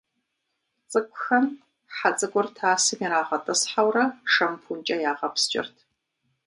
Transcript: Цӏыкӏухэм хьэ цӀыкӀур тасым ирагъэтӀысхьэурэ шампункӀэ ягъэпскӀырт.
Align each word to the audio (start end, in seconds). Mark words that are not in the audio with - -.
Цӏыкӏухэм 0.89 1.45
хьэ 1.95 2.09
цӀыкӀур 2.17 2.47
тасым 2.55 2.99
ирагъэтӀысхьэурэ 3.05 4.05
шампункӀэ 4.31 4.95
ягъэпскӀырт. 5.11 5.77